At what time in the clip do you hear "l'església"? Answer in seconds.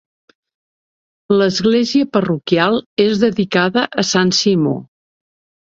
1.33-2.09